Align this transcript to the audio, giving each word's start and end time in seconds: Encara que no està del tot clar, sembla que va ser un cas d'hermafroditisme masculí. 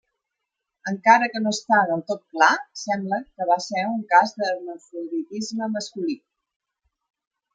Encara 0.91 1.27
que 1.33 1.41
no 1.47 1.51
està 1.55 1.81
del 1.89 1.99
tot 2.11 2.23
clar, 2.37 2.47
sembla 2.85 3.19
que 3.27 3.47
va 3.51 3.59
ser 3.67 3.83
un 3.91 4.01
cas 4.15 4.33
d'hermafroditisme 4.39 5.71
masculí. 5.77 6.19